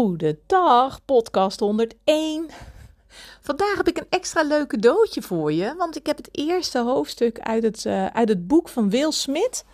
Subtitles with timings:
[0.00, 2.48] Goedendag, podcast 101.
[3.40, 7.40] Vandaag heb ik een extra leuk cadeautje voor je, want ik heb het eerste hoofdstuk
[7.40, 9.64] uit het, uh, uit het boek van Will Smith.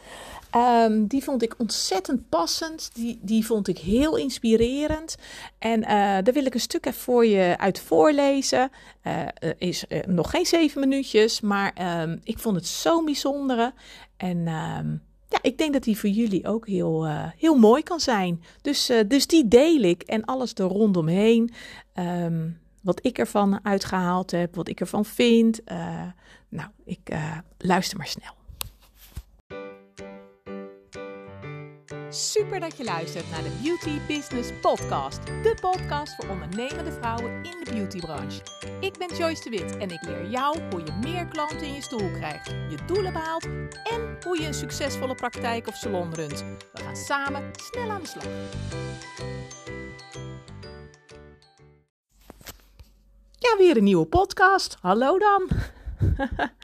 [0.56, 5.16] Um, die vond ik ontzettend passend, die, die vond ik heel inspirerend.
[5.58, 8.70] En uh, daar wil ik een stuk voor je uit voorlezen.
[9.02, 9.26] Uh,
[9.58, 13.72] is nog geen zeven minuutjes, maar um, ik vond het zo'n bijzondere.
[14.16, 14.48] En...
[14.48, 18.42] Um, ja, ik denk dat die voor jullie ook heel, uh, heel mooi kan zijn.
[18.62, 21.52] Dus, uh, dus die deel ik en alles er rondomheen.
[21.94, 25.60] Um, wat ik ervan uitgehaald heb, wat ik ervan vind.
[25.72, 26.02] Uh,
[26.48, 27.16] nou, ik
[27.58, 28.32] luister maar snel.
[32.16, 35.26] Super dat je luistert naar de Beauty Business Podcast.
[35.26, 38.40] De podcast voor ondernemende vrouwen in de beautybranche.
[38.80, 41.82] Ik ben Joyce de Wit en ik leer jou hoe je meer klanten in je
[41.82, 43.44] stoel krijgt, je doelen behaalt
[43.84, 46.44] en hoe je een succesvolle praktijk of salon runt.
[46.72, 48.24] We gaan samen snel aan de slag.
[53.32, 54.76] Ja, weer een nieuwe podcast.
[54.80, 55.48] Hallo dan.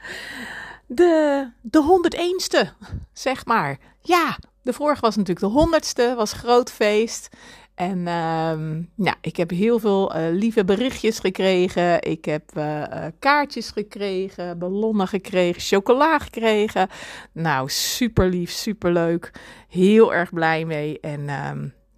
[0.85, 2.01] De, de
[2.49, 2.69] 101ste,
[3.13, 3.79] zeg maar.
[4.01, 7.29] Ja, de vorige was natuurlijk de honderdste, was groot feest.
[7.75, 12.01] En uh, ja, ik heb heel veel uh, lieve berichtjes gekregen.
[12.01, 12.83] Ik heb uh,
[13.19, 16.89] kaartjes gekregen, ballonnen gekregen, chocola gekregen.
[17.31, 19.31] Nou, super lief, super leuk.
[19.67, 20.99] Heel erg blij mee.
[20.99, 21.51] En uh,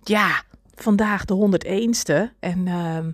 [0.03, 0.43] ja,
[0.75, 2.39] vandaag de 101ste.
[2.39, 3.11] En ehm,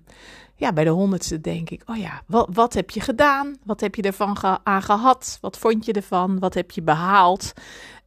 [0.55, 3.55] ja, bij de honderdste denk ik, oh ja, wat, wat heb je gedaan?
[3.63, 5.38] Wat heb je ervan aan gehad?
[5.41, 6.39] Wat vond je ervan?
[6.39, 7.53] Wat heb je behaald?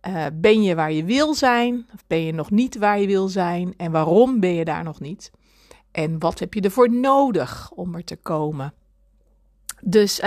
[0.09, 1.87] Uh, ben je waar je wil zijn?
[1.95, 3.75] Of ben je nog niet waar je wil zijn?
[3.77, 5.31] En waarom ben je daar nog niet?
[5.91, 8.75] En wat heb je ervoor nodig om er te komen?
[9.81, 10.27] Dus uh,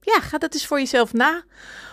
[0.00, 1.44] ja, ga dat eens voor jezelf na.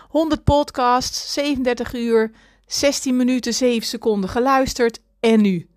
[0.08, 2.32] 100 podcasts, 37 uur,
[2.66, 5.02] 16 minuten, 7 seconden geluisterd.
[5.20, 5.70] En nu?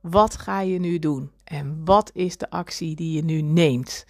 [0.00, 1.32] Wat ga je nu doen?
[1.44, 4.06] En wat is de actie die je nu neemt?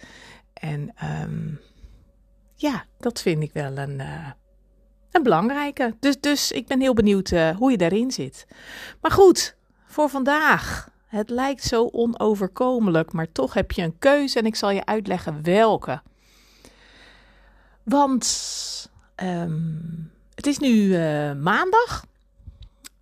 [0.53, 1.59] En um,
[2.55, 3.99] ja, dat vind ik wel een.
[3.99, 4.29] Uh,
[5.11, 5.95] een belangrijke.
[5.99, 8.47] Dus, dus ik ben heel benieuwd uh, hoe je daarin zit.
[9.01, 9.55] Maar goed,
[9.85, 10.89] voor vandaag.
[11.07, 15.43] Het lijkt zo onoverkomelijk, maar toch heb je een keuze en ik zal je uitleggen
[15.43, 16.01] welke.
[17.83, 18.27] Want
[19.23, 22.05] um, het is nu uh, maandag.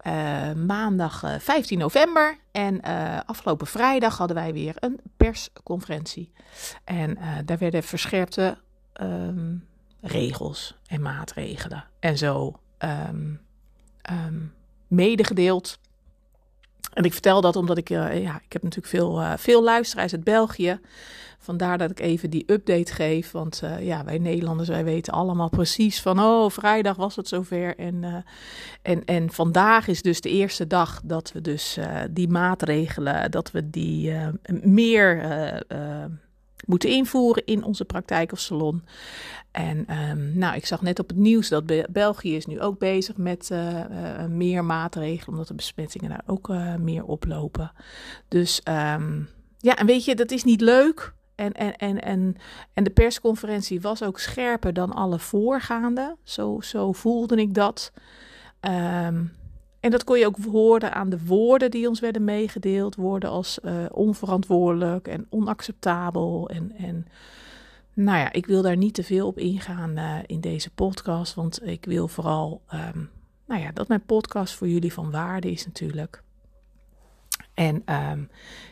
[0.07, 2.37] Uh, maandag 15 november.
[2.51, 2.81] En
[3.25, 6.31] afgelopen vrijdag hadden wij weer een persconferentie.
[6.83, 8.57] En daar werden verscherpte.
[9.01, 9.67] Um,
[10.07, 13.41] regels en maatregelen en zo um,
[14.11, 14.53] um,
[14.87, 15.79] medegedeeld.
[16.93, 20.13] En ik vertel dat omdat ik, uh, ja, ik heb natuurlijk veel, uh, veel luisteraars
[20.13, 20.79] uit België.
[21.39, 23.31] Vandaar dat ik even die update geef.
[23.31, 27.77] Want uh, ja, wij Nederlanders, wij weten allemaal precies van, oh, vrijdag was het zover.
[27.77, 28.25] En,
[28.81, 31.77] en, en vandaag is dus de eerste dag dat we dus
[32.11, 34.13] die maatregelen, dat we die
[34.61, 35.21] meer
[36.65, 38.83] moeten invoeren in onze praktijk of salon.
[39.51, 42.79] En um, nou, ik zag net op het nieuws dat Be België is nu ook
[42.79, 47.71] bezig met uh, uh, meer maatregelen, omdat de besmettingen daar ook uh, meer oplopen.
[48.27, 51.13] Dus um, ja, en weet je, dat is niet leuk.
[51.35, 52.35] En, en, en, en,
[52.73, 56.15] en de persconferentie was ook scherper dan alle voorgaande.
[56.23, 57.91] Zo, zo voelde ik dat.
[58.61, 59.31] Um,
[59.79, 62.95] en dat kon je ook horen aan de woorden die ons werden meegedeeld.
[62.95, 66.49] Woorden als uh, onverantwoordelijk en onacceptabel.
[66.49, 67.05] En, en
[67.93, 71.33] nou ja, ik wil daar niet te veel op ingaan uh, in deze podcast.
[71.33, 73.09] Want ik wil vooral um,
[73.45, 76.23] nou ja, dat mijn podcast voor jullie van waarde is natuurlijk.
[77.53, 78.29] En um,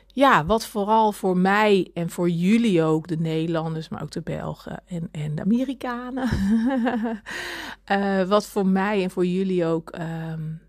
[0.07, 4.81] ja, wat vooral voor mij en voor jullie ook, de Nederlanders, maar ook de Belgen
[4.85, 6.29] en, en de Amerikanen.
[7.91, 9.97] uh, wat voor mij en voor jullie ook
[10.31, 10.61] um,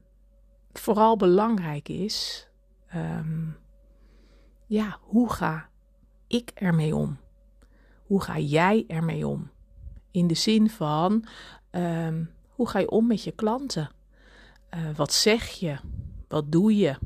[0.79, 2.49] vooral belangrijk is,
[2.95, 3.57] um,
[4.67, 5.69] ja, hoe ga
[6.27, 7.19] ik ermee om?
[8.07, 9.51] Hoe ga jij ermee om?
[10.11, 11.25] In de zin van,
[11.71, 13.91] um, hoe ga je om met je klanten?
[14.75, 15.77] Uh, wat zeg je?
[16.29, 16.97] Wat doe je?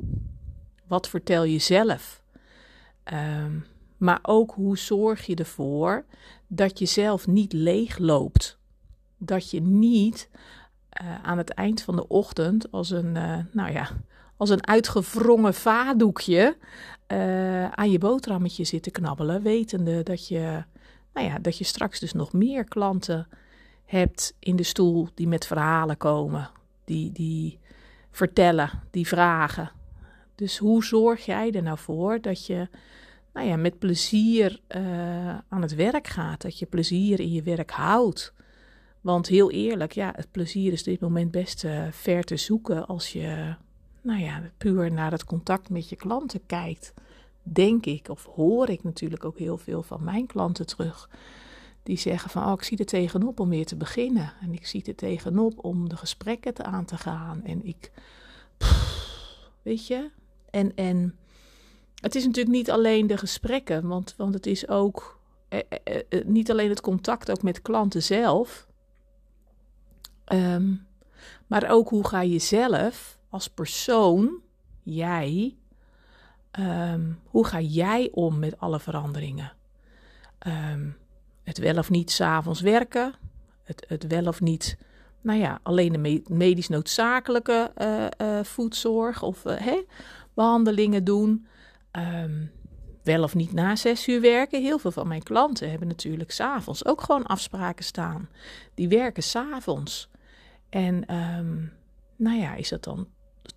[0.86, 2.22] Wat vertel je zelf?
[3.12, 3.66] Um,
[3.96, 6.04] maar ook hoe zorg je ervoor
[6.46, 8.58] dat je zelf niet leeg loopt?
[9.18, 10.30] Dat je niet
[11.02, 13.88] uh, aan het eind van de ochtend als een, uh, nou ja,
[14.36, 16.56] als een uitgewrongen vadoekje
[17.08, 20.64] uh, aan je boterhammetje zit te knabbelen, wetende dat je,
[21.14, 23.28] nou ja, dat je straks dus nog meer klanten
[23.84, 26.50] hebt in de stoel die met verhalen komen,
[26.84, 27.58] die, die
[28.10, 29.70] vertellen, die vragen.
[30.34, 32.68] Dus hoe zorg jij er nou voor dat je
[33.32, 34.60] nou ja, met plezier
[35.48, 38.32] aan het werk gaat, dat je plezier in je werk houdt?
[39.00, 43.12] Want heel eerlijk, ja, het plezier is dit moment best uh, ver te zoeken als
[43.12, 43.54] je,
[44.02, 46.94] nou ja, puur naar het contact met je klanten kijkt.
[47.42, 51.10] denk ik, of hoor ik natuurlijk ook heel veel van mijn klanten terug.
[51.82, 54.32] Die zeggen van, oh, ik zie er tegenop om weer te beginnen.
[54.40, 57.44] En ik zie er tegenop om de gesprekken te aan te gaan.
[57.44, 57.90] En ik,
[59.62, 60.10] weet je,
[60.50, 61.16] en, en
[61.94, 66.26] het is natuurlijk niet alleen de gesprekken, want, want het is ook eh, eh, eh,
[66.26, 68.66] niet alleen het contact ook met klanten zelf,
[70.32, 70.86] um,
[71.46, 74.40] maar ook hoe ga je zelf als persoon,
[74.82, 75.56] jij,
[76.58, 79.52] um, hoe ga jij om met alle veranderingen?
[80.46, 80.96] Um,
[81.42, 83.14] het wel of niet s'avonds werken,
[83.64, 84.78] het, het wel of niet
[85.20, 87.72] nou ja, alleen de medisch noodzakelijke
[88.20, 89.82] uh, voedzorg of hè,
[90.34, 91.46] behandelingen doen.
[93.02, 94.62] Wel of niet na zes uur werken.
[94.62, 98.28] Heel veel van mijn klanten hebben natuurlijk s'avonds ook gewoon afspraken staan.
[98.74, 100.08] Die werken s'avonds.
[100.70, 101.72] En um,
[102.16, 103.08] nou ja, is dat dan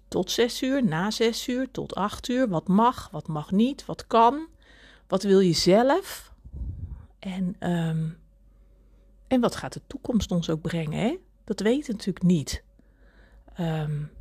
[0.07, 2.49] tot zes uur, na zes uur, tot acht uur?
[2.49, 4.47] Wat mag, wat mag niet, wat kan?
[5.07, 6.33] Wat wil je zelf?
[7.19, 8.17] En, um,
[9.27, 10.99] en wat gaat de toekomst ons ook brengen?
[10.99, 11.17] Hè?
[11.43, 12.63] Dat weten we natuurlijk niet.
[13.59, 14.11] Um,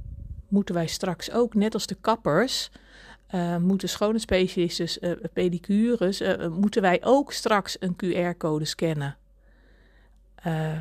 [0.49, 2.71] moeten wij straks ook, net als de kappers,
[3.35, 9.17] uh, moeten schoonheidsspecialisten, uh, pedicures, uh, moeten wij ook straks een QR-code scannen.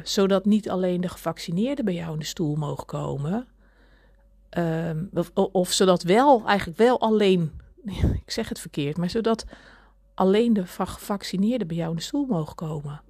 [0.04, 3.48] Zodat niet alleen de gevaccineerden bij jou in de stoel mogen komen.
[4.50, 7.62] Ehm, of, zodat wel, eigenlijk wel alleen,
[8.26, 9.46] ik zeg het verkeerd, maar zodat
[10.14, 13.02] alleen de gevaccineerden bij jou in de stoel mogen komen.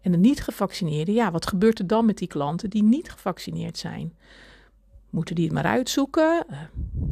[0.00, 3.78] En de niet gevaccineerden, ja, wat gebeurt er dan met die klanten die niet gevaccineerd
[3.78, 4.16] zijn?
[5.10, 6.46] Moeten die het maar uitzoeken?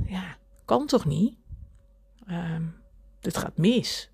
[0.07, 1.39] ja, kan toch niet?
[2.31, 2.57] uh,
[3.21, 4.10] het gaat mis.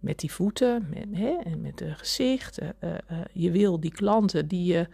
[0.00, 2.62] Met die voeten met, hè, en met het gezicht.
[2.62, 4.88] Uh, uh, je wil die klanten die je,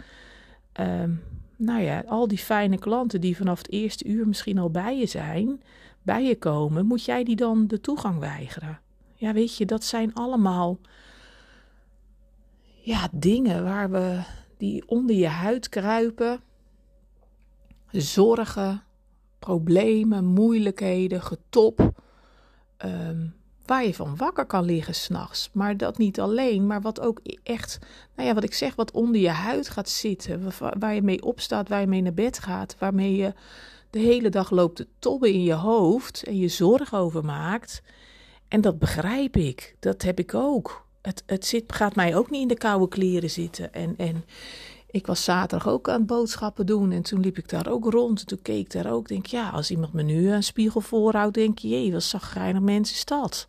[0.73, 1.15] ehm,
[1.57, 5.07] nou ja, al die fijne klanten die vanaf het eerste uur misschien al bij je
[5.07, 5.63] zijn,
[6.03, 8.81] bij je komen, moet jij die dan de toegang weigeren?
[9.15, 10.79] Ja, weet je, dat zijn allemaal
[12.81, 14.23] ja, dingen waar we
[14.57, 16.41] die onder je huid kruipen.
[17.91, 18.83] Zorgen,
[19.39, 22.03] problemen, moeilijkheden, getop.
[22.85, 23.35] Um,
[23.67, 25.51] waar je van wakker kan liggen s'nachts.
[25.53, 27.79] Maar dat niet alleen, maar wat ook echt,
[28.17, 30.53] nou ja, wat ik zeg, wat onder je huid gaat zitten.
[30.79, 32.77] Waar je mee opstaat, waar je mee naar bed gaat.
[32.79, 33.33] Waarmee je
[33.91, 37.83] de hele dag loopt te tobben in je hoofd en je zorgen over maakt.
[38.49, 39.77] En dat begrijp ik.
[39.81, 40.87] Dat heb ik ook.
[41.03, 43.73] Het, het zit, gaat mij ook niet in de koude kleren zitten.
[43.73, 44.25] En, en
[44.97, 48.21] ik was zaterdag ook aan boodschappen doen en toen liep ik daar ook rond.
[48.21, 51.35] En toen keek ik daar ook, denk ja, als iemand me nu een spiegel voorhoudt,
[51.35, 53.49] denk je, jee, wat zagrijnig mens is dat.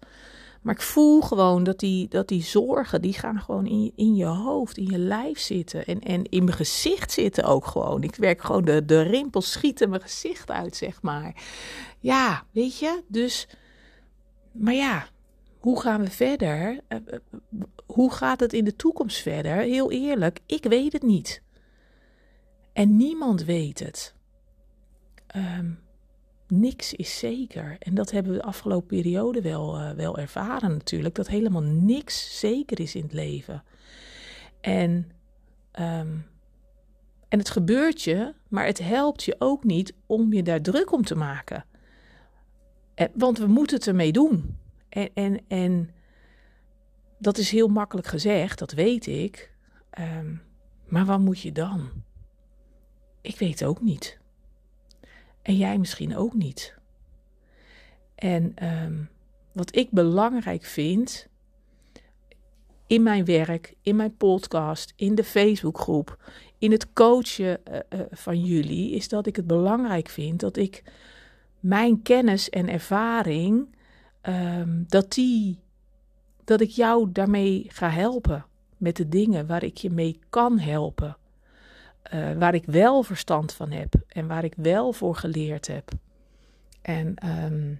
[0.61, 4.25] Maar ik voel gewoon dat die, dat die zorgen, die gaan gewoon in, in je
[4.25, 5.85] hoofd, in je lijf zitten.
[5.85, 8.03] En, en in mijn gezicht zitten ook gewoon.
[8.03, 11.35] Ik werk gewoon, de, de rimpels schieten mijn gezicht uit, zeg maar.
[12.00, 13.47] Ja, weet je, dus...
[14.51, 15.07] Maar ja,
[15.67, 16.79] hoe gaan we verder?
[16.87, 17.19] Eh, eh,
[17.85, 19.55] hoe gaat het in de toekomst verder?
[19.55, 21.41] Heel eerlijk, ik weet het niet.
[22.73, 24.15] En niemand weet het.
[25.35, 25.79] Um,
[26.47, 27.75] niks is zeker.
[27.79, 31.15] En dat hebben we de afgelopen periode wel, uh, wel ervaren natuurlijk.
[31.15, 33.63] Dat helemaal niks zeker is in het leven.
[34.61, 35.11] En,
[35.79, 36.25] um,
[37.29, 41.03] en het gebeurt je, maar het helpt je ook niet om je daar druk om
[41.03, 41.65] te maken.
[43.13, 44.65] Want we moeten het ermee doen.
[44.89, 45.91] En, en, en
[47.17, 49.51] dat is heel makkelijk gezegd, dat weet ik.
[50.00, 50.41] Um,
[50.86, 51.89] maar wat moet je dan?
[53.22, 54.20] Ik weet ook niet.
[55.41, 56.75] En jij misschien ook niet.
[58.15, 59.10] En um,
[59.53, 61.27] wat ik belangrijk vind
[62.88, 68.44] in mijn werk, in mijn podcast, in de Facebookgroep, in het coachen uh, uh, van
[68.44, 70.84] jullie, is dat ik het belangrijk vind dat ik
[71.60, 73.75] mijn kennis en ervaring
[74.27, 75.60] um, dat, die,
[76.43, 78.46] dat ik jou daarmee ga helpen.
[78.77, 81.17] Met de dingen waar ik je mee kan helpen.
[82.13, 85.91] Uh, waar ik wel verstand van heb en waar ik wel voor geleerd heb.
[86.81, 87.79] En um,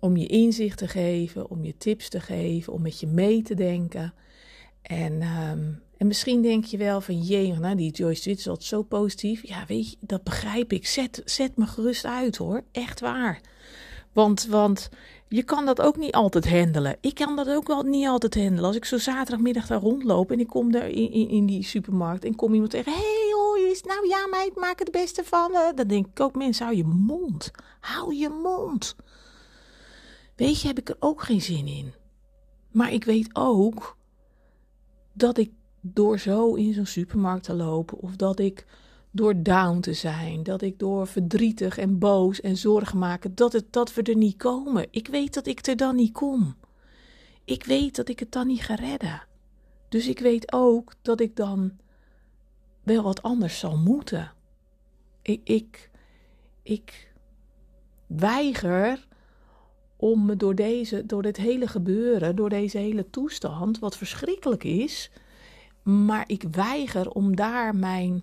[0.00, 3.54] om je inzicht te geven, om je tips te geven, om met je mee te
[3.54, 4.14] denken.
[4.82, 8.82] En, um, en misschien denk je wel van, jee, nou, die Joyce Twit is zo
[8.82, 9.48] positief.
[9.48, 10.86] Ja, weet je, dat begrijp ik.
[10.86, 13.40] Zet, zet me gerust uit hoor, echt waar.
[14.16, 14.88] Want, want
[15.28, 16.96] je kan dat ook niet altijd handelen.
[17.00, 18.64] Ik kan dat ook wel niet altijd handelen.
[18.64, 22.34] Als ik zo zaterdagmiddag daar rondloop en ik kom daar in, in, die supermarkt en
[22.34, 25.52] kom iemand tegen: hey, hoi, is nou ja, meid, maak het beste van.
[25.74, 27.50] Dan denk ik ook: mensen, hou je mond.
[27.80, 28.96] Hou je mond.
[30.36, 31.92] Weet je, heb ik er ook geen zin in.
[32.70, 33.96] Maar ik weet ook
[35.12, 38.66] dat ik door zo in zo'n supermarkt te lopen of dat ik
[39.16, 43.72] door down te zijn, dat ik door verdrietig en boos en zorgen maken, dat, het,
[43.72, 44.86] dat we er niet komen.
[44.90, 46.56] Ik weet dat ik er dan niet kom.
[47.44, 49.22] Ik weet dat ik het dan niet ga redden.
[49.88, 51.72] Dus ik weet ook dat ik dan
[52.82, 54.32] wel wat anders zal moeten.
[55.22, 55.90] Ik, ik,
[56.62, 57.12] ik
[58.06, 59.06] weiger
[59.96, 65.10] om me door, deze, door dit hele gebeuren, door deze hele toestand, wat verschrikkelijk is,
[65.82, 68.22] maar ik weiger om daar mijn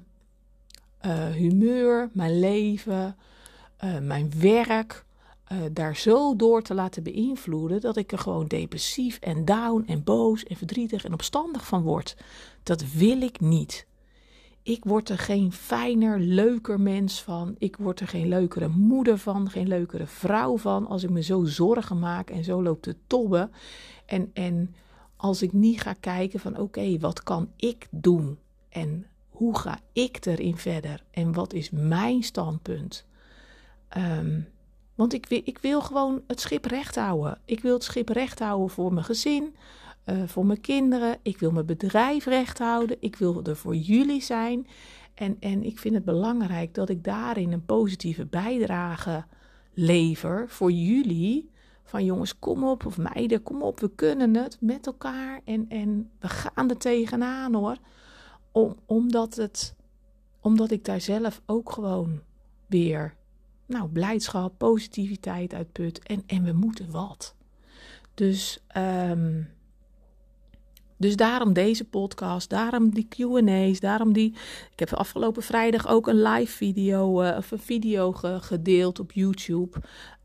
[1.05, 3.15] uh, humeur, mijn leven,
[3.83, 5.05] uh, mijn werk,
[5.51, 10.03] uh, daar zo door te laten beïnvloeden dat ik er gewoon depressief en down en
[10.03, 12.17] boos en verdrietig en opstandig van word.
[12.63, 13.88] Dat wil ik niet.
[14.63, 17.55] Ik word er geen fijner, leuker mens van.
[17.57, 20.88] Ik word er geen leukere moeder van, geen leukere vrouw van.
[20.88, 23.51] Als ik me zo zorgen maak en zo loop te tobben.
[24.05, 24.75] En, en
[25.15, 28.38] als ik niet ga kijken van oké, wat kan ik doen?
[28.69, 29.05] En
[29.43, 31.03] hoe ga ik erin verder?
[31.12, 33.05] En wat is mijn standpunt?
[33.97, 34.47] Um,
[34.95, 37.39] want ik ik wil gewoon het schip recht houden.
[37.45, 39.55] Ik wil het schip recht houden voor mijn gezin,
[40.05, 41.17] uh, voor mijn kinderen.
[41.21, 42.97] Ik wil mijn bedrijf recht houden.
[43.00, 44.67] Ik wil er voor jullie zijn.
[45.13, 49.25] En, en ik vind het belangrijk dat ik daarin een positieve bijdrage
[49.73, 51.50] lever voor jullie.
[51.83, 55.41] Van jongens, kom op, of meiden, kom op, we kunnen het met elkaar.
[55.45, 57.77] En, en we gaan er tegenaan hoor.
[58.53, 59.75] Om, omdat, het,
[60.39, 62.22] omdat ik daar zelf ook gewoon
[62.67, 63.15] weer
[63.65, 66.00] nou, blijdschap, positiviteit uitput.
[66.00, 67.36] En, en we moeten wat.
[68.13, 69.50] Dus, um,
[70.98, 74.33] dus daarom deze podcast, daarom die QA's, daarom die.
[74.72, 79.12] Ik heb afgelopen vrijdag ook een live video uh, of een video ge, gedeeld op
[79.12, 79.81] YouTube.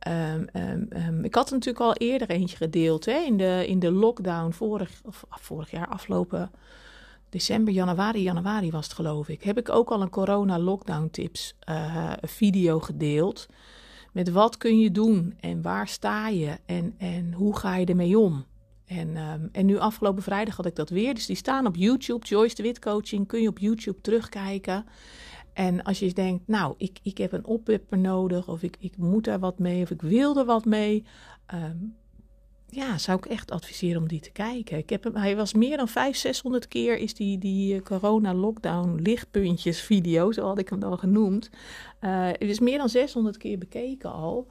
[0.09, 0.47] Um,
[0.93, 4.51] um, ik had er natuurlijk al eerder eentje gedeeld hè, in, de, in de lockdown
[4.51, 6.51] vorig, of, vorig jaar, afgelopen
[7.31, 11.55] december, januari, januari was het geloof ik, heb ik ook al een corona lockdown tips
[11.69, 13.47] uh, video gedeeld.
[14.13, 18.19] Met wat kun je doen en waar sta je en, en hoe ga je ermee
[18.19, 18.45] om?
[18.87, 21.15] En, um, en nu afgelopen vrijdag had ik dat weer.
[21.15, 22.27] Dus die staan op YouTube.
[22.27, 24.85] Joyce de Wit Coaching kun je op YouTube terugkijken.
[25.53, 29.25] En als je denkt, nou, ik, ik heb een oppepper nodig, of ik, ik moet
[29.25, 31.05] daar wat mee, of ik wil er wat mee.
[31.55, 31.97] Um,
[32.71, 34.79] ja, zou ik echt adviseren om die te kijken.
[34.79, 39.01] Ik heb hem, hij was meer dan 500, 600 keer is die, die eh, corona-lockdown
[39.03, 41.51] lichtpuntjes video, zo had ik hem dan genoemd.
[42.01, 44.47] Uh, het is meer dan 600 keer bekeken al.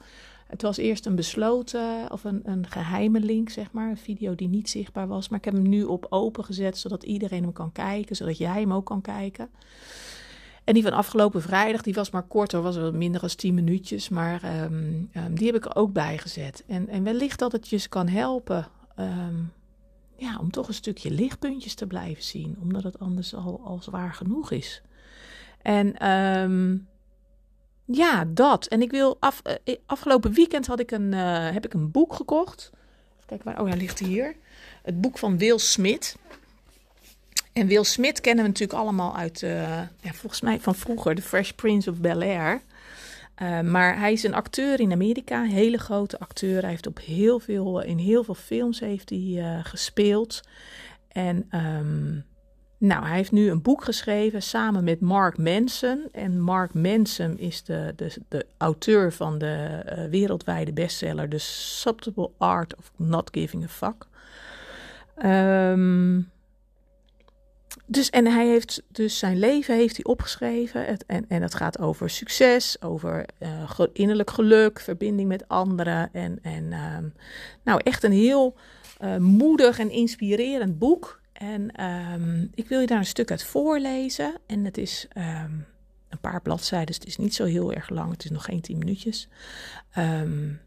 [0.46, 3.90] Het was eerst een besloten of een, een geheime link, zeg maar.
[3.90, 5.28] Een video die niet zichtbaar was.
[5.28, 8.16] Maar ik heb hem nu op open gezet, zodat iedereen hem kan kijken.
[8.16, 9.50] Zodat jij hem ook kan kijken.
[10.68, 14.08] En die van afgelopen vrijdag, die was maar korter, was wel minder dan 10 minuutjes.
[14.08, 16.64] Maar um, um, die heb ik er ook bijgezet.
[16.66, 19.52] En, en wellicht dat het je kan helpen um,
[20.16, 22.56] ja, om toch een stukje lichtpuntjes te blijven zien.
[22.60, 24.82] Omdat het anders al, al zwaar genoeg is.
[25.62, 25.94] En
[27.84, 28.66] ja, dat.
[28.66, 32.14] En ik wil af, uh, afgelopen weekend had ik een, uh, heb ik een boek
[32.14, 32.70] gekocht.
[33.26, 34.36] Kijk waar, oh ja, ligt hier.
[34.82, 36.16] Het boek van Will Smith.
[37.52, 41.22] En Will Smith kennen we natuurlijk allemaal uit, uh, ja, volgens mij van vroeger, The
[41.22, 42.60] Fresh Prince of Bel Air.
[43.42, 46.60] Uh, maar hij is een acteur in Amerika, een hele grote acteur.
[46.60, 50.40] Hij heeft op heel veel, in heel veel films heeft hij, uh, gespeeld.
[51.08, 52.24] En um,
[52.78, 56.08] nou, hij heeft nu een boek geschreven samen met Mark Manson.
[56.12, 62.76] En Mark Manson is de, de, de auteur van de wereldwijde bestseller The Subtle Art
[62.76, 64.06] of Not Giving a Fuck.
[65.24, 66.30] Um,
[67.90, 70.84] dus, en hij heeft dus zijn leven heeft hij opgeschreven.
[70.84, 76.12] Het, en, en het gaat over succes, over uh, innerlijk geluk, verbinding met anderen.
[76.12, 77.12] En, en um,
[77.62, 78.54] nou, echt een heel
[79.00, 81.20] uh, moedig en inspirerend boek.
[81.32, 84.34] En um, ik wil je daar een stuk uit voorlezen.
[84.46, 85.66] En het is um,
[86.08, 88.10] een paar bladzijden, dus het is niet zo heel erg lang.
[88.10, 89.28] Het is nog geen tien minuutjes.
[89.98, 90.60] Um,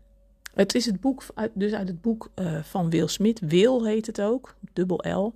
[0.53, 3.39] het is het boek, dus uit het boek uh, van Will Smith.
[3.39, 5.35] Will heet het ook, dubbel L.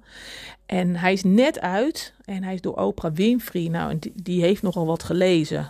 [0.65, 3.67] En hij is net uit en hij is door Oprah Winfrey.
[3.67, 5.67] Nou, die, heeft nogal wat gelezen.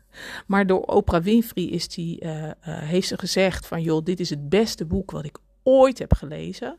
[0.46, 3.82] maar door Oprah Winfrey is die, uh, uh, heeft ze gezegd van...
[3.82, 6.76] joh, dit is het beste boek wat ik ooit heb gelezen.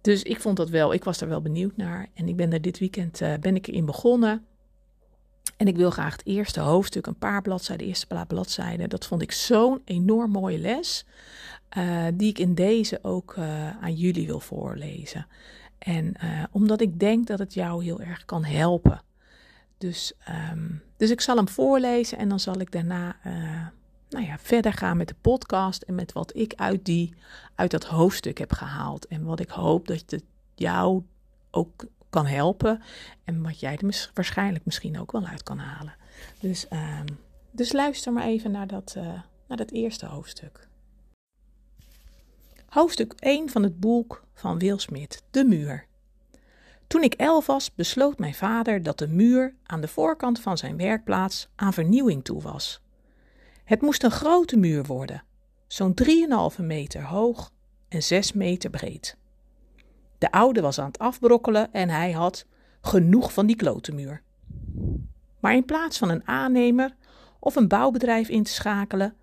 [0.00, 2.06] Dus ik vond dat wel, ik was daar wel benieuwd naar.
[2.14, 4.46] En ik ben er dit weekend ben ik erin begonnen.
[5.56, 8.88] En ik wil graag het eerste hoofdstuk, een paar bladzijden, de eerste paar bladzijden.
[8.88, 11.06] Dat vond ik zo'n enorm mooie les,
[11.76, 15.26] uh, die ik in deze ook uh, aan jullie wil voorlezen.
[15.78, 19.02] En uh, omdat ik denk dat het jou heel erg kan helpen.
[19.78, 20.12] Dus,
[20.52, 23.16] um, dus ik zal hem voorlezen en dan zal ik daarna
[24.08, 27.14] nou ja, verder gaan met de podcast en met wat ik uit, die,
[27.54, 29.06] uit dat hoofdstuk heb gehaald.
[29.06, 30.24] En wat ik hoop dat het
[30.54, 31.02] jou
[31.50, 32.82] ook kan helpen.
[33.24, 35.94] En wat jij er waarschijnlijk misschien ook wel uit kan halen.
[36.40, 37.06] Dus, ehm,
[37.50, 40.68] dus luister maar even naar dat, uh, naar dat eerste hoofdstuk.
[42.68, 45.86] Hoofdstuk 1 van het boek van Wil Smit, De Muur.
[46.86, 50.76] Toen ik elf was, besloot mijn vader dat de muur aan de voorkant van zijn
[50.76, 52.80] werkplaats aan vernieuwing toe was.
[53.64, 55.24] Het moest een grote muur worden,
[55.66, 57.52] zo'n 3,5 meter hoog
[57.88, 59.16] en 6 meter breed.
[60.18, 62.46] De oude was aan het afbrokkelen en hij had
[62.80, 64.22] genoeg van die klote muur.
[65.40, 66.96] Maar in plaats van een aannemer
[67.38, 69.16] of een bouwbedrijf in te schakelen,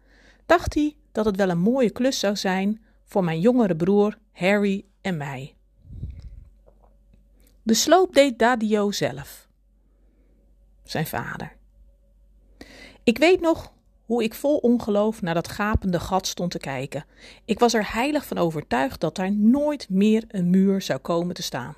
[0.45, 4.85] dacht hij dat het wel een mooie klus zou zijn voor mijn jongere broer Harry
[5.01, 5.55] en mij.
[7.63, 9.47] De sloop deed Dadio zelf,
[10.83, 11.55] zijn vader.
[13.03, 13.73] Ik weet nog
[14.05, 17.05] hoe ik vol ongeloof naar dat gapende gat stond te kijken.
[17.45, 21.43] Ik was er heilig van overtuigd dat daar nooit meer een muur zou komen te
[21.43, 21.75] staan.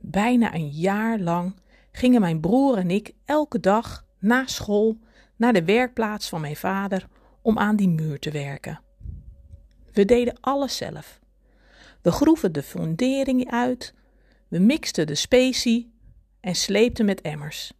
[0.00, 1.54] Bijna een jaar lang
[1.92, 4.98] gingen mijn broer en ik elke dag na school
[5.36, 7.08] naar de werkplaats van mijn vader
[7.42, 8.80] om aan die muur te werken.
[9.92, 11.20] We deden alles zelf.
[12.02, 13.94] We groeven de fundering uit,
[14.48, 15.92] we mixten de specie
[16.40, 17.72] en sleepten met emmers.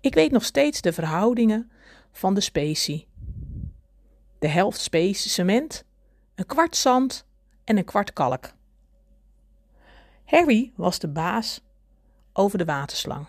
[0.00, 1.70] Ik weet nog steeds de verhoudingen
[2.12, 3.06] van de specie.
[4.38, 5.84] De helft specie cement,
[6.34, 7.26] een kwart zand
[7.64, 8.54] en een kwart kalk.
[10.24, 11.60] Harry was de baas
[12.32, 13.26] over de waterslang.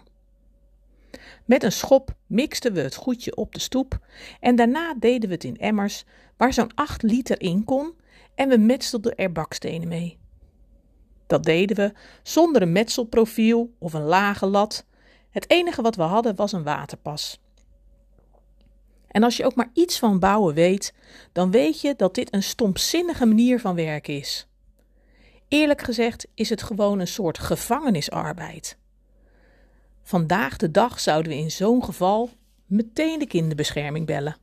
[1.46, 4.00] Met een schop mixten we het goedje op de stoep
[4.39, 6.06] en daarna deden we het in emmers
[6.38, 7.94] waar zo'n 8 liter in kon
[8.36, 10.18] en we metselden er bakstenen mee.
[11.27, 14.86] Dat deden we zonder een metselprofiel of een lage lat.
[15.38, 17.39] Het enige wat we hadden was een waterpas.
[19.08, 20.94] En als je ook maar iets van bouwen weet,
[21.32, 24.48] dan weet je dat dit een stompzinnige manier van werken is.
[25.48, 28.77] Eerlijk gezegd is het gewoon een soort gevangenisarbeid.
[30.03, 32.29] Vandaag de dag zouden we in zo'n geval
[32.65, 34.38] meteen de kinderbescherming bellen.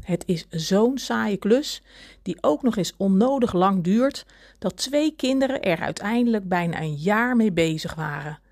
[0.00, 1.82] Het is zo'n saaie klus,
[2.22, 4.26] die ook nog eens onnodig lang duurt,
[4.58, 8.42] dat twee kinderen er uiteindelijk bijna een jaar mee bezig waren.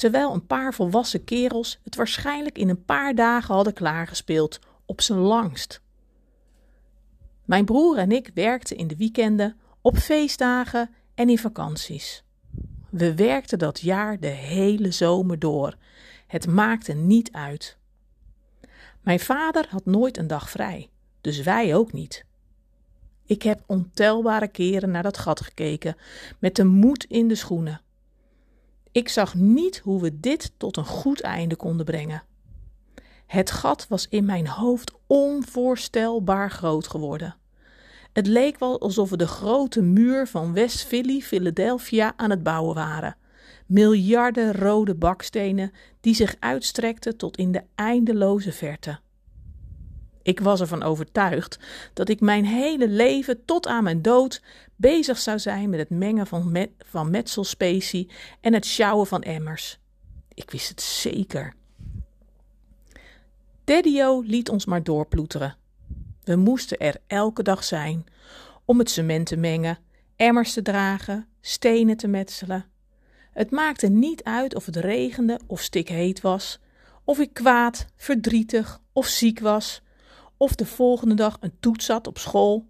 [0.00, 5.18] Terwijl een paar volwassen kerels het waarschijnlijk in een paar dagen hadden klaargespeeld, op zijn
[5.18, 5.80] langst.
[7.44, 12.24] Mijn broer en ik werkten in de weekenden, op feestdagen en in vakanties.
[12.90, 15.76] We werkten dat jaar de hele zomer door.
[16.26, 17.78] Het maakte niet uit.
[19.00, 22.24] Mijn vader had nooit een dag vrij, dus wij ook niet.
[23.24, 25.96] Ik heb ontelbare keren naar dat gat gekeken,
[26.38, 27.80] met de moed in de schoenen.
[28.92, 32.22] Ik zag niet hoe we dit tot een goed einde konden brengen.
[33.26, 37.36] Het gat was in mijn hoofd onvoorstelbaar groot geworden.
[38.12, 42.74] Het leek wel alsof we de grote muur van West Philly, Philadelphia, aan het bouwen
[42.74, 43.16] waren.
[43.66, 48.98] Miljarden rode bakstenen die zich uitstrekten tot in de eindeloze verte.
[50.22, 51.58] Ik was ervan overtuigd
[51.92, 54.42] dat ik mijn hele leven tot aan mijn dood
[54.80, 59.78] bezig zou zijn met het mengen van, met, van metselspecie en het sjouwen van emmers.
[60.34, 61.54] Ik wist het zeker.
[63.64, 65.56] Daddio liet ons maar doorploeteren.
[66.24, 68.04] We moesten er elke dag zijn
[68.64, 69.78] om het cement te mengen,
[70.16, 72.64] emmers te dragen, stenen te metselen.
[73.32, 76.58] Het maakte niet uit of het regende of stikheet was,
[77.04, 79.82] of ik kwaad, verdrietig of ziek was,
[80.36, 82.66] of de volgende dag een toets zat op school.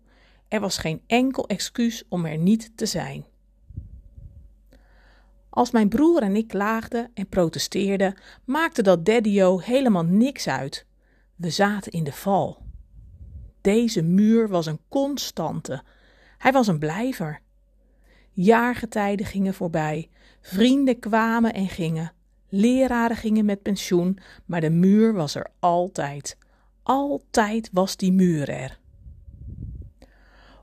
[0.50, 3.24] Er was geen enkel excuus om er niet te zijn.
[5.50, 10.86] Als mijn broer en ik klaagden en protesteerden, maakte dat Daddio helemaal niks uit.
[11.36, 12.62] We zaten in de val.
[13.60, 15.82] Deze muur was een constante.
[16.38, 17.40] Hij was een blijver.
[18.32, 20.08] Jaargetijden gingen voorbij,
[20.40, 22.12] vrienden kwamen en gingen,
[22.48, 26.36] leraren gingen met pensioen, maar de muur was er altijd.
[26.82, 28.78] Altijd was die muur er.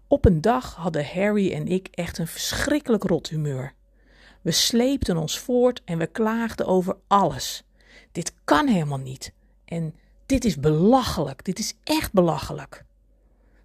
[0.08, 3.74] Op een dag hadden Harry en ik echt een verschrikkelijk rot humeur.
[4.41, 7.63] We sleepten ons voort en we klaagden over alles.
[8.12, 9.34] Dit kan helemaal niet.
[9.65, 11.46] En dit is belachelijk.
[11.46, 12.86] Dit is echt belachelijk.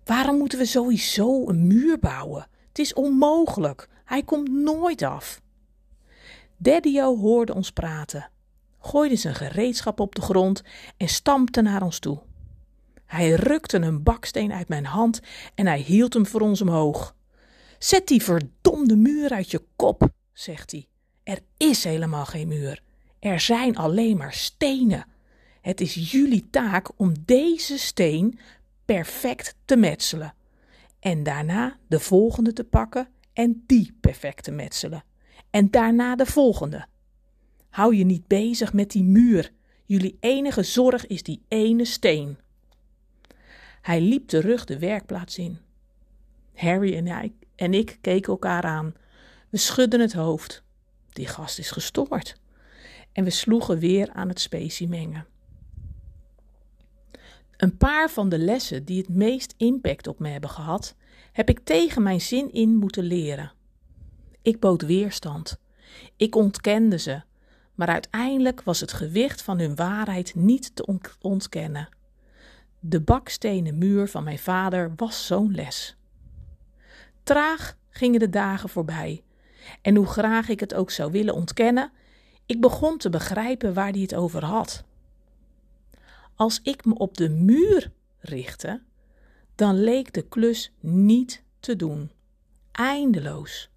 [0.05, 2.47] Waarom moeten we sowieso een muur bouwen?
[2.69, 3.89] Het is onmogelijk.
[4.05, 5.41] Hij komt nooit af.
[6.57, 8.31] Daddio hoorde ons praten,
[8.81, 10.63] gooide zijn gereedschap op de grond
[10.97, 12.23] en stampte naar ons toe.
[13.13, 15.21] Hij rukte een baksteen uit mijn hand
[15.55, 17.15] en hij hield hem voor ons omhoog.
[17.79, 20.87] Zet die verdomde muur uit je kop, zegt hij.
[21.23, 22.83] Er is helemaal geen muur.
[23.19, 25.07] Er zijn alleen maar stenen.
[25.61, 28.39] Het is jullie taak om deze steen
[28.85, 30.35] perfect te metselen.
[31.01, 35.05] En daarna de volgende te pakken en die perfect te metselen.
[35.51, 36.87] En daarna de volgende.
[37.69, 39.51] Hou je niet bezig met die muur.
[39.85, 42.37] Jullie enige zorg is die ene steen.
[43.83, 45.59] Hij liep terug de werkplaats in.
[46.55, 46.97] Harry
[47.57, 48.95] en, ik keken elkaar aan.
[49.49, 50.63] We schudden het hoofd.
[51.09, 52.41] Die gast is gestoord.
[53.13, 55.27] En we sloegen weer aan het specie mengen.
[57.57, 60.95] Een paar van de lessen die het meest impact op me hebben gehad,
[61.33, 63.53] heb ik tegen mijn zin in moeten leren.
[64.43, 65.61] Ik bood weerstand.
[66.17, 67.23] Ik ontkende ze,
[67.75, 71.89] maar uiteindelijk was het gewicht van hun waarheid niet te ontkennen.
[72.85, 75.97] De bakstenen muur van mijn vader was zo'n les.
[77.23, 79.25] Traag gingen de dagen voorbij,
[79.83, 81.93] en hoe graag ik het ook zou willen ontkennen,
[82.47, 84.85] ik begon te begrijpen waar hij het over had.
[86.35, 88.83] Als ik me op de muur richtte,
[89.55, 92.11] dan leek de klus niet te doen.
[92.73, 93.71] Eindeloos.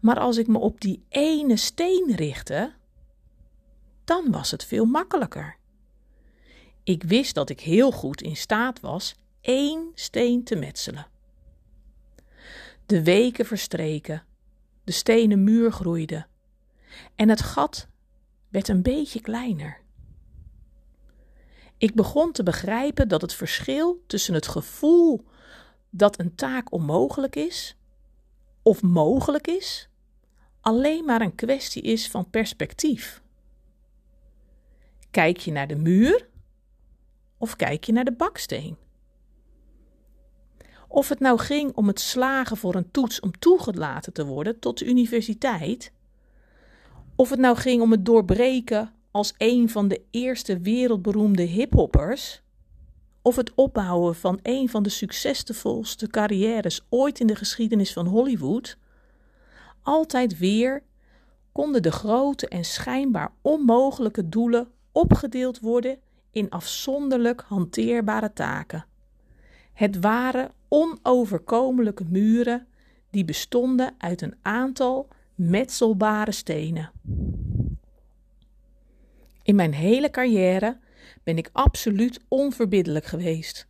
[0.00, 2.72] Maar als ik me op die ene steen richtte,
[4.04, 5.56] dan was het veel makkelijker.
[6.84, 11.06] Ik wist dat ik heel goed in staat was één steen te metselen.
[12.86, 14.24] De weken verstreken,
[14.84, 16.26] de stenen muur groeide
[17.14, 17.88] en het gat
[18.48, 19.80] werd een beetje kleiner.
[21.78, 25.24] Ik begon te begrijpen dat het verschil tussen het gevoel
[25.90, 27.76] dat een taak onmogelijk is
[28.62, 29.88] of mogelijk is,
[30.60, 33.22] alleen maar een kwestie is van perspectief.
[35.10, 36.28] Kijk je naar de muur
[37.44, 38.76] of kijk je naar de baksteen?
[40.88, 44.78] Of het nou ging om het slagen voor een toets om toegelaten te worden tot
[44.78, 45.92] de universiteit,
[47.16, 52.42] of het nou ging om het doorbreken als een van de eerste wereldberoemde hiphoppers,
[53.22, 58.76] of het opbouwen van een van de succesvolste carrières ooit in de geschiedenis van Hollywood,
[59.82, 60.82] altijd weer
[61.52, 65.98] konden de grote en schijnbaar onmogelijke doelen opgedeeld worden
[66.34, 68.86] in afzonderlijk hanteerbare taken.
[69.72, 72.66] Het waren onoverkomelijke muren
[73.10, 76.90] die bestonden uit een aantal metselbare stenen.
[79.42, 80.78] In mijn hele carrière
[81.22, 83.68] ben ik absoluut onverbiddelijk geweest.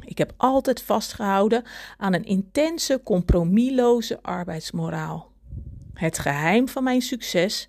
[0.00, 1.64] Ik heb altijd vastgehouden
[1.96, 5.32] aan een intense, compromisloze arbeidsmoraal.
[5.94, 7.68] Het geheim van mijn succes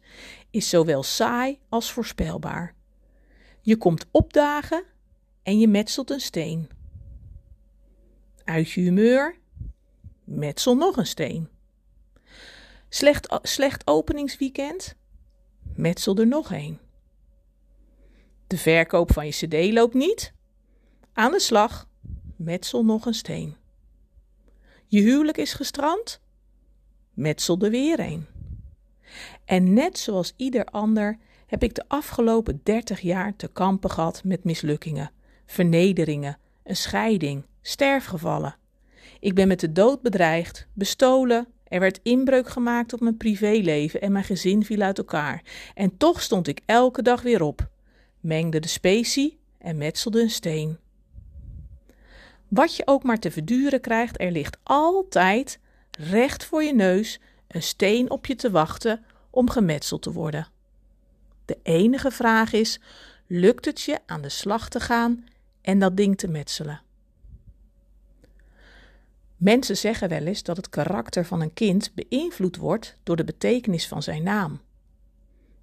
[0.51, 2.76] is zowel saai als voorspelbaar.
[3.67, 4.83] Je komt opdagen
[5.43, 6.69] en je metselt een steen.
[8.43, 9.39] Uit je humeur,
[10.23, 11.49] metsel nog een steen.
[12.89, 14.95] Slecht, slecht openingsweekend,
[15.75, 16.79] metsel er nog een.
[18.47, 20.33] De verkoop van je cd loopt niet?
[21.13, 21.89] Aan de slag,
[22.35, 23.55] metsel nog een steen.
[24.85, 26.21] Je huwelijk is gestrand?
[27.13, 28.27] Metsel er weer een.
[29.45, 34.43] En net zoals ieder ander heb ik de afgelopen dertig jaar te kampen gehad met
[34.43, 35.11] mislukkingen,
[35.45, 38.55] vernederingen, een scheiding, sterfgevallen.
[39.19, 44.11] Ik ben met de dood bedreigd, bestolen, er werd inbreuk gemaakt op mijn privéleven en
[44.11, 45.43] mijn gezin viel uit elkaar.
[45.73, 47.69] En toch stond ik elke dag weer op,
[48.19, 50.77] mengde de specie en metselde een steen.
[52.47, 55.59] Wat je ook maar te verduren krijgt, er ligt altijd
[55.91, 60.47] recht voor je neus een steen op je te wachten om gemetseld te worden.
[61.47, 62.79] De enige vraag is:
[63.27, 65.25] lukt het je aan de slag te gaan
[65.61, 66.81] en dat ding te metselen?
[69.37, 73.87] Mensen zeggen wel eens dat het karakter van een kind beïnvloed wordt door de betekenis
[73.87, 74.61] van zijn naam.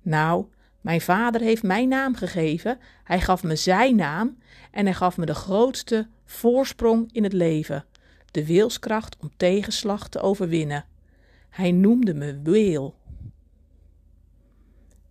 [0.03, 0.47] Nou,
[0.81, 4.39] mijn vader heeft mijn naam gegeven, hij gaf me zijn naam
[4.71, 7.85] en hij gaf me de grootste voorsprong in het leven,
[8.31, 10.85] de wilskracht om tegenslag te overwinnen.
[11.51, 12.95] Hij noemde me Weel.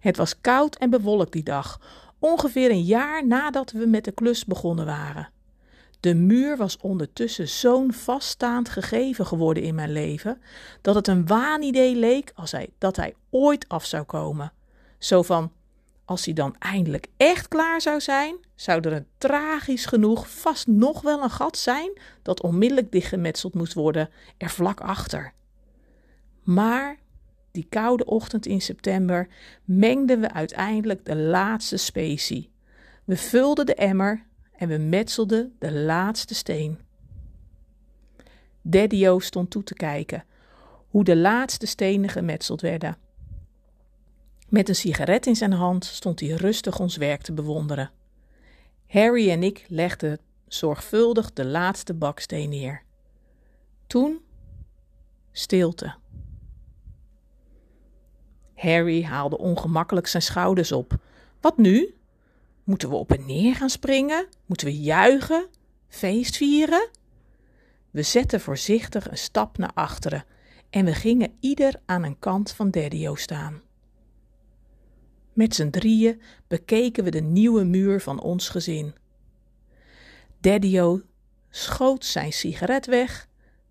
[0.03, 1.79] Het was koud en bewolkt die dag,
[2.19, 5.29] ongeveer een jaar nadat we met de klus begonnen waren.
[5.99, 10.41] De muur was ondertussen zo'n vaststaand gegeven geworden in mijn leven,
[10.81, 14.51] dat het een waanidee leek als hij, dat hij ooit af zou komen.
[14.97, 15.51] Zo van,
[16.05, 21.01] als hij dan eindelijk echt klaar zou zijn, zou er een tragisch genoeg vast nog
[21.01, 25.33] wel een gat zijn dat onmiddellijk dichtgemetseld moest worden, er vlak achter.
[26.41, 26.97] Maar
[27.53, 29.27] die koude ochtend in september
[29.63, 32.51] mengden we uiteindelijk de laatste specie.
[33.03, 36.79] We vulden de emmer en we metselden de laatste steen.
[38.61, 40.23] Daddy-o stond toe te kijken
[40.87, 42.97] hoe de laatste stenen gemetseld werden.
[44.49, 47.91] Met een sigaret in zijn hand stond hij rustig ons werk te bewonderen.
[48.87, 52.83] Harry en ik legden zorgvuldig de laatste baksteen neer.
[53.87, 54.21] Toen
[55.31, 56.01] stilte.
[58.63, 60.97] Harry haalde ongemakkelijk zijn schouders op.
[61.41, 61.95] Wat nu?
[62.63, 64.27] Moeten we op en neer gaan springen?
[64.45, 65.47] Moeten we juichen?
[65.87, 66.89] Feest vieren?
[67.91, 70.25] We zetten voorzichtig een stap naar achteren
[70.69, 73.61] en we gingen ieder aan een kant van Daddio staan.
[75.33, 78.95] Met z'n drieën bekeken we de nieuwe muur van ons gezin.
[80.39, 81.01] Daddio
[81.49, 83.27] schoot zijn sigaret weg,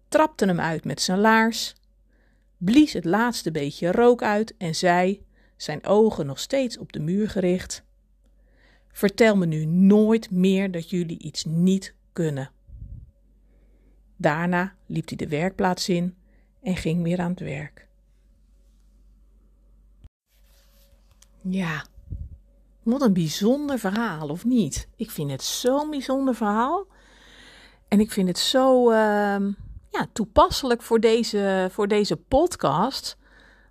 [0.09, 1.75] trapte hem uit met zijn laars,
[2.65, 5.25] blies het laatste beetje rook uit en zei,
[5.57, 7.85] zijn ogen nog steeds op de muur gericht:
[8.89, 12.51] Vertel me nu nooit meer dat jullie iets niet kunnen.
[14.17, 16.17] Daarna liep hij de werkplaats in
[16.63, 17.89] en ging weer aan het werk.
[21.41, 21.87] Ja,
[22.83, 24.89] wat een bijzonder verhaal, of niet?
[24.97, 26.87] Ik vind het zo'n bijzonder verhaal.
[27.89, 29.37] En ik vind het zo uh,
[29.93, 33.17] ja, toepasselijk voor deze, voor deze podcast.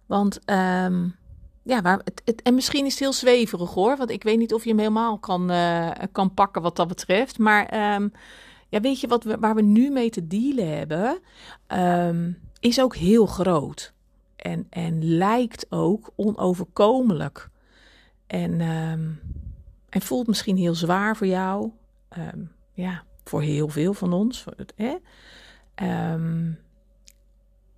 [0.06, 1.16] Want um,
[1.64, 3.98] ja, waar, het, het, en misschien is het heel zweverig hoor.
[3.98, 7.38] Want ik weet niet of je hem helemaal kan, uh, kan pakken wat dat betreft.
[7.38, 8.12] Maar um,
[8.70, 11.20] ja, weet je wat we, waar we nu mee te dealen hebben?
[12.08, 13.94] Um, is ook heel groot.
[14.36, 17.50] En, en lijkt ook onoverkomelijk.
[18.28, 18.62] En,
[19.90, 21.72] en voelt misschien heel zwaar voor jou.
[22.74, 24.46] Ja, voor heel veel van ons.
[24.76, 24.96] Hè?
[25.82, 26.60] Um,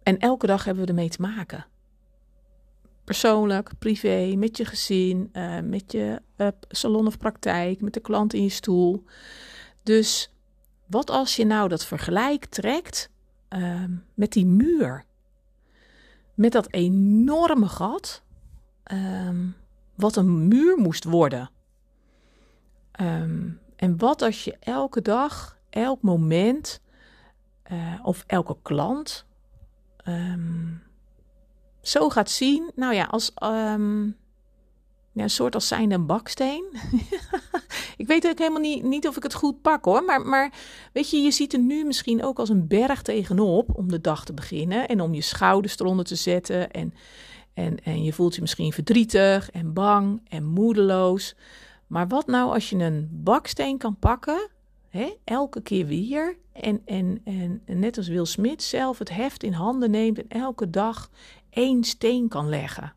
[0.03, 1.65] en elke dag hebben we ermee te maken.
[3.03, 8.33] Persoonlijk, privé, met je gezin, uh, met je uh, salon of praktijk, met de klant
[8.33, 9.03] in je stoel.
[9.83, 10.33] Dus
[10.85, 13.09] wat als je nou dat vergelijk trekt
[13.49, 15.05] uh, met die muur?
[16.33, 18.23] Met dat enorme gat,
[18.91, 19.55] um,
[19.95, 21.49] wat een muur moest worden.
[23.75, 26.81] En wat als je elke dag, elk moment
[27.71, 29.25] uh, of elke klant
[30.07, 30.81] um,
[31.81, 34.17] zo gaat zien, nou ja, als um,
[35.13, 36.65] ja, een soort als zijnde een baksteen.
[37.97, 40.53] ik weet ook helemaal niet, niet of ik het goed pak hoor, maar, maar
[40.93, 44.25] weet je, je ziet er nu misschien ook als een berg tegenop om de dag
[44.25, 46.93] te beginnen en om je schouders eronder te zetten en,
[47.53, 51.35] en, en je voelt je misschien verdrietig en bang en moedeloos.
[51.87, 54.49] Maar wat nou als je een baksteen kan pakken,
[55.23, 59.91] elke keer weer, en, en, en, net als Will Smith zelf het heft in handen
[59.91, 61.09] neemt en elke dag
[61.49, 62.93] één steen kan leggen.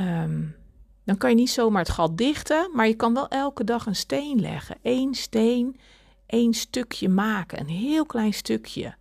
[0.00, 0.56] Um,
[1.04, 3.96] dan kan je niet zomaar het gat dichten, maar je kan wel elke dag een
[3.96, 4.76] steen leggen.
[4.82, 5.80] Eén steen,
[6.26, 8.94] één stukje maken, een heel klein stukje.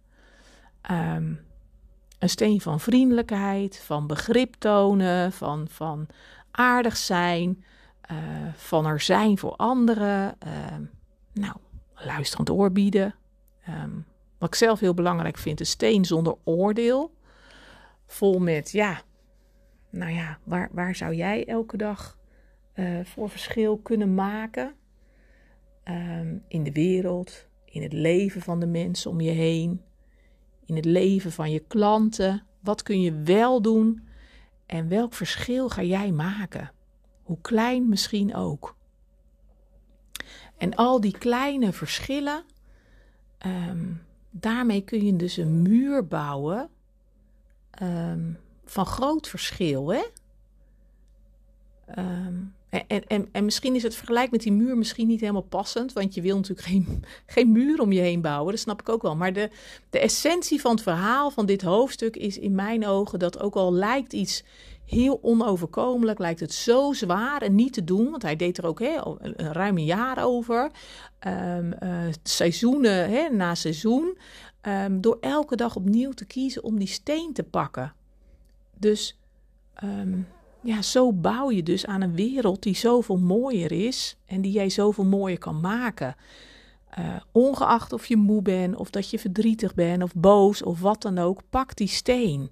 [0.92, 1.48] Um,
[2.20, 6.08] een steen van vriendelijkheid, van begrip tonen, van, van
[6.52, 7.64] aardig zijn,
[8.12, 8.18] uh,
[8.56, 10.36] van er zijn voor anderen.
[10.46, 10.52] Uh,
[11.34, 11.56] nou,
[12.06, 13.16] luisterend oor bieden.
[13.70, 14.06] Um,
[14.38, 17.14] wat ik zelf heel belangrijk vind, een steen zonder oordeel.
[18.06, 19.02] Vol met, ja,
[19.90, 22.18] nou ja, waar, waar zou jij elke dag
[22.76, 24.74] uh, voor verschil kunnen maken?
[25.84, 29.82] Um, in de wereld, in het leven van de mensen om je heen,
[30.66, 32.44] in het leven van je klanten.
[32.60, 34.08] Wat kun je wel doen
[34.66, 36.72] en welk verschil ga jij maken?
[37.24, 38.76] Hoe klein misschien ook.
[40.60, 42.44] En al die kleine verschillen,
[43.46, 46.70] um, daarmee kun je dus een muur bouwen
[47.82, 49.88] um, van groot verschil.
[49.88, 50.04] Hè?
[51.98, 55.94] Um, en, en, en misschien is het vergelijk met die muur misschien niet helemaal passend,
[55.94, 57.04] want je wil natuurlijk geen,
[57.36, 59.16] geen muur om je heen bouwen, dat snap ik ook wel.
[59.16, 59.50] Maar de,
[59.90, 63.74] de essentie van het verhaal van dit hoofdstuk is in mijn ogen dat ook al
[63.74, 64.44] lijkt iets
[64.86, 68.80] heel onoverkomelijk, lijkt het zo zwaar en niet te doen, want hij deed er ook
[68.80, 70.72] een ruim een jaar over,
[71.28, 74.18] um, uh, seizoenen na seizoen,
[74.62, 77.94] um, door elke dag opnieuw te kiezen om die steen te pakken.
[78.78, 79.18] Dus
[79.84, 80.28] um,
[80.62, 84.70] ja, zo bouw je dus aan een wereld die zoveel mooier is en die jij
[84.70, 86.16] zoveel mooier kan maken.
[87.00, 91.02] Uh, ongeacht of je moe bent, of dat je verdrietig bent, of boos, of wat
[91.02, 92.52] dan ook, pak die steen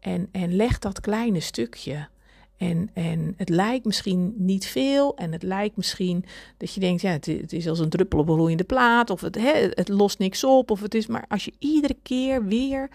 [0.00, 2.08] en, en leg dat kleine stukje.
[2.56, 6.24] En, en het lijkt misschien niet veel en het lijkt misschien
[6.56, 9.20] dat je denkt, ja, het, het is als een druppel op een roeiende plaat, of
[9.20, 12.88] het, hè, het lost niks op, of het is, maar als je iedere keer weer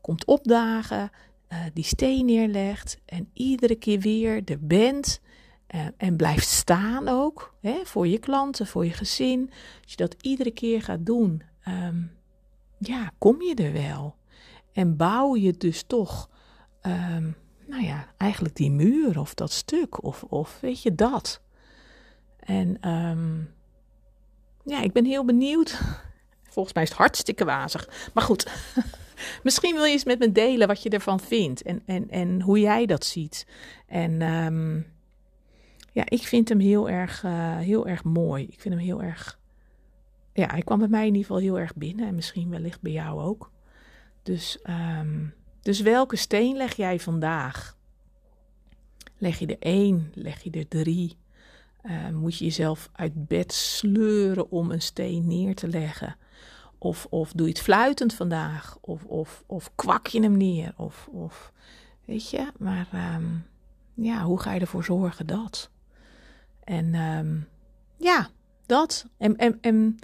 [0.00, 1.10] komt opdagen,
[1.52, 5.20] uh, die steen neerlegt en iedere keer weer er bent
[5.74, 9.50] uh, en blijft staan ook hè, voor je klanten, voor je gezin.
[9.82, 12.10] Als je dat iedere keer gaat doen, um,
[12.78, 14.16] ja, kom je er wel.
[14.72, 16.30] En bouw je dus toch,
[16.82, 21.40] um, nou ja, eigenlijk die muur of dat stuk of, of weet je dat.
[22.38, 23.54] En um,
[24.64, 25.80] ja, ik ben heel benieuwd.
[26.54, 28.10] Volgens mij is het hartstikke wazig.
[28.14, 28.46] Maar goed.
[29.42, 32.60] Misschien wil je eens met me delen wat je ervan vindt en, en, en hoe
[32.60, 33.46] jij dat ziet.
[33.86, 34.86] En um,
[35.92, 38.44] ja, ik vind hem heel erg, uh, heel erg mooi.
[38.44, 39.38] Ik vind hem heel erg.
[40.32, 42.06] Ja, hij kwam bij mij in ieder geval heel erg binnen.
[42.06, 43.50] En misschien wellicht bij jou ook.
[44.22, 44.58] Dus,
[45.00, 47.76] um, dus welke steen leg jij vandaag?
[49.18, 50.12] Leg je er één?
[50.14, 51.16] Leg je er drie?
[51.82, 56.16] Uh, moet je jezelf uit bed sleuren om een steen neer te leggen?
[56.78, 58.78] Of, of doe je het fluitend vandaag?
[58.80, 60.72] Of, of, of kwak je hem neer?
[60.76, 61.52] Of, of
[62.04, 63.46] weet je, maar um,
[63.94, 65.70] ja, hoe ga je ervoor zorgen dat?
[66.64, 67.48] En um,
[67.96, 68.28] ja,
[68.66, 69.06] dat.
[69.16, 69.98] En, en, en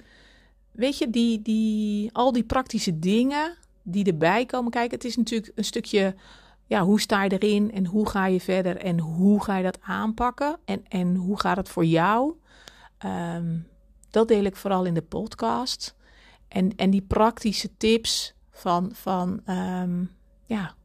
[0.71, 4.97] weet je, die, die, al die praktische dingen die erbij komen kijken.
[4.97, 6.15] Het is natuurlijk een stukje,
[6.65, 9.81] ja, hoe sta je erin en hoe ga je verder en hoe ga je dat
[9.81, 12.33] aanpakken en, en hoe gaat het voor jou?
[13.05, 13.67] Um,
[14.09, 15.95] dat deel ik vooral in de podcast.
[16.55, 20.11] En, en die praktische tips van, van um,
[20.45, 20.75] ja,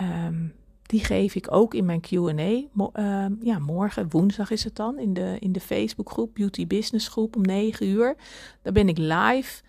[0.00, 2.32] um, die geef ik ook in mijn QA.
[2.32, 7.36] Uh, ja, morgen, woensdag is het dan, in de, in de Facebookgroep, Beauty Business Groep
[7.36, 8.16] om 9 uur.
[8.62, 9.62] Daar ben ik live.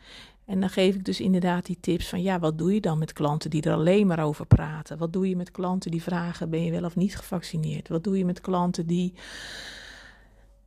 [0.45, 3.13] En dan geef ik dus inderdaad die tips van ja, wat doe je dan met
[3.13, 4.97] klanten die er alleen maar over praten?
[4.97, 7.87] Wat doe je met klanten die vragen, ben je wel of niet gevaccineerd?
[7.87, 9.13] Wat doe je met klanten die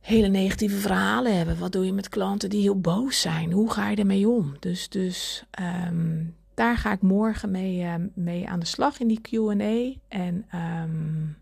[0.03, 1.59] hele negatieve verhalen hebben?
[1.59, 3.51] Wat doe je met klanten die heel boos zijn?
[3.51, 4.55] Hoe ga je ermee om?
[4.59, 5.43] Dus, dus
[5.87, 9.99] um, daar ga ik morgen mee, uh, mee aan de slag in die QA.
[10.07, 10.45] En
[10.83, 11.37] um,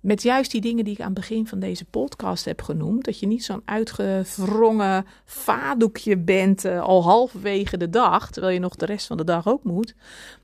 [0.00, 3.04] met juist die dingen die ik aan het begin van deze podcast heb genoemd.
[3.04, 8.30] Dat je niet zo'n uitgevrongen vadoekje bent uh, al halverwege de dag.
[8.30, 9.94] Terwijl je nog de rest van de dag ook moet.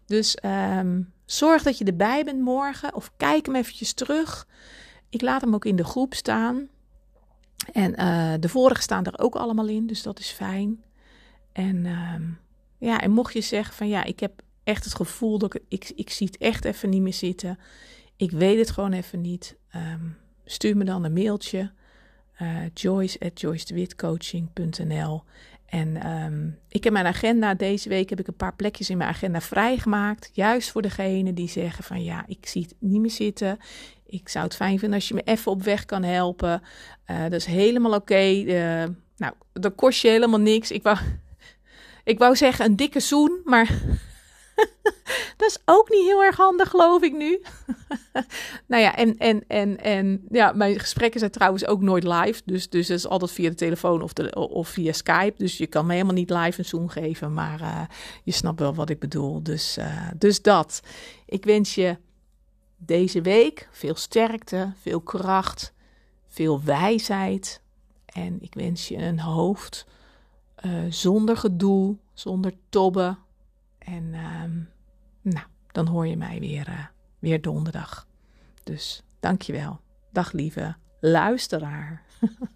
[0.07, 0.37] Dus
[1.25, 2.95] zorg dat je erbij bent morgen.
[2.95, 4.47] Of kijk hem eventjes terug.
[5.09, 6.69] Ik laat hem ook in de groep staan.
[7.73, 9.87] En uh, de vorige staan er ook allemaal in.
[9.87, 10.85] Dus dat is fijn.
[11.53, 11.87] En...
[11.87, 12.39] Um,
[12.79, 15.93] ja, en mocht je zeggen van ja, ik heb echt het gevoel dat ik, ik,
[15.95, 17.59] ik zie het echt even niet meer zitten.
[18.17, 19.57] Ik weet het gewoon even niet.
[19.77, 21.73] Um, stuur me dan een mailtje.
[22.43, 25.23] Uh, joyce at joycedewitcoaching.nl
[25.67, 29.11] En um, ik heb mijn agenda, deze week heb ik een paar plekjes in mijn
[29.11, 30.31] agenda vrijgemaakt.
[30.33, 33.59] Juist voor degene die zeggen van ja, ik zie het niet meer zitten.
[34.07, 36.63] Ik zou het fijn vinden als je me even op weg kan helpen.
[37.11, 38.01] Uh, dat is helemaal oké.
[38.01, 38.43] Okay.
[38.43, 40.71] Uh, nou, dat kost je helemaal niks.
[40.71, 40.99] Ik wou,
[42.05, 43.67] ik wou zeggen een dikke zoen, maar
[45.37, 47.43] dat is ook niet heel erg handig, geloof ik nu.
[48.69, 52.43] nou ja, en, en, en, en ja, mijn gesprekken zijn trouwens ook nooit live.
[52.45, 55.35] Dus, dus dat is altijd via de telefoon of, de, of via Skype.
[55.37, 57.35] Dus je kan me helemaal niet live een zoen geven.
[57.35, 57.83] Maar uh,
[58.25, 59.43] je snapt wel wat ik bedoel.
[59.43, 59.79] Dus,
[60.17, 60.81] dus dat.
[61.27, 61.97] Ik wens je
[62.77, 65.75] deze week veel sterkte, veel kracht,
[66.27, 67.63] veel wijsheid.
[68.05, 69.87] En ik wens je een hoofd
[70.65, 73.19] uh, zonder gedoe, zonder tobben.
[73.79, 74.43] En uh,
[75.23, 76.85] nou, dan hoor je mij weer, uh,
[77.19, 78.07] weer donderdag.
[78.65, 79.81] Dus dankjewel.
[80.13, 82.03] Dag lieve luisteraar.